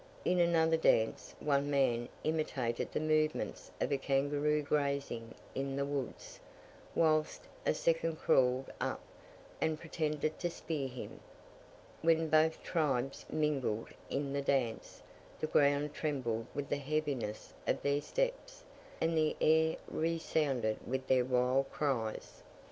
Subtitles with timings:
[0.25, 6.39] In another dance, one man imitated the movements of a kangaroo grazing in the woods,
[6.95, 8.99] whilst a second crawled up,
[9.61, 11.19] and pretended to spear him.
[12.01, 15.03] When both tribes mingled in the dance,
[15.39, 18.63] the ground trembled with the heaviness of their steps,
[18.99, 22.41] and the air resounded with their wild cries.